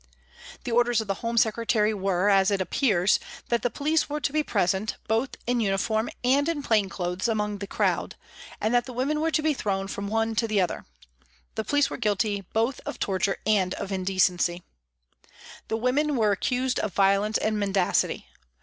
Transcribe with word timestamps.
The 0.63 0.71
orders 0.71 0.99
of 0.99 1.07
the 1.07 1.13
Home 1.21 1.37
Secretary 1.37 1.93
were, 1.93 2.27
it 2.29 2.59
appears, 2.59 3.19
that 3.49 3.61
the 3.61 3.69
police 3.69 4.09
were 4.09 4.19
to 4.19 4.33
be 4.33 4.41
present, 4.41 4.95
both 5.07 5.35
in 5.45 5.59
uniform 5.59 6.09
and 6.23 6.49
in 6.49 6.63
plain 6.63 6.89
clothes 6.89 7.27
among 7.27 7.59
the 7.59 7.67
crowd, 7.67 8.15
and 8.59 8.73
that 8.73 8.85
the 8.87 8.93
women 8.93 9.21
were 9.21 9.29
to 9.29 9.43
be 9.43 9.53
thrown 9.53 9.87
from 9.87 10.07
one 10.07 10.33
to 10.37 10.47
the 10.47 10.59
other. 10.59 10.85
The 11.53 11.63
police 11.63 11.91
were 11.91 11.97
guilty 11.97 12.41
both 12.51 12.81
of 12.83 12.97
torture 12.97 13.37
and 13.45 13.75
of 13.75 13.91
indecency. 13.91 14.63
The 15.67 15.77
women 15.77 16.15
were 16.15 16.31
accused 16.31 16.79
of 16.79 16.93
violence 16.95 17.37
and 17.37 17.59
mendacity. 17.59 18.25